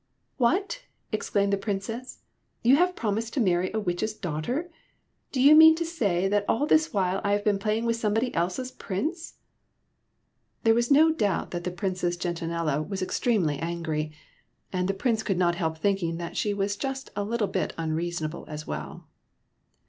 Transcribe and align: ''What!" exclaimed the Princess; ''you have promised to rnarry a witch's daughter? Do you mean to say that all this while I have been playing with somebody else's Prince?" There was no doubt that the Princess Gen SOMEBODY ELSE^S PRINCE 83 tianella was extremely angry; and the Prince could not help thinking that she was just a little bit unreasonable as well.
''What!" 0.45 0.81
exclaimed 1.17 1.53
the 1.53 1.59
Princess; 1.61 2.23
''you 2.65 2.75
have 2.77 2.95
promised 2.95 3.35
to 3.35 3.39
rnarry 3.39 3.71
a 3.71 3.79
witch's 3.79 4.15
daughter? 4.15 4.71
Do 5.31 5.39
you 5.39 5.55
mean 5.55 5.75
to 5.75 5.85
say 5.85 6.27
that 6.27 6.43
all 6.49 6.65
this 6.65 6.91
while 6.91 7.21
I 7.23 7.33
have 7.33 7.43
been 7.43 7.59
playing 7.59 7.85
with 7.85 7.97
somebody 7.97 8.33
else's 8.33 8.71
Prince?" 8.71 9.35
There 10.63 10.73
was 10.73 10.89
no 10.89 11.11
doubt 11.13 11.51
that 11.51 11.65
the 11.65 11.69
Princess 11.69 12.17
Gen 12.17 12.35
SOMEBODY 12.35 12.45
ELSE^S 12.51 12.57
PRINCE 12.57 12.67
83 12.81 12.81
tianella 12.83 12.89
was 12.89 13.01
extremely 13.03 13.57
angry; 13.59 14.11
and 14.73 14.87
the 14.87 14.93
Prince 14.95 15.21
could 15.21 15.37
not 15.37 15.53
help 15.53 15.77
thinking 15.77 16.17
that 16.17 16.35
she 16.35 16.51
was 16.51 16.75
just 16.75 17.11
a 17.15 17.23
little 17.23 17.45
bit 17.47 17.71
unreasonable 17.77 18.45
as 18.47 18.65
well. 18.65 19.07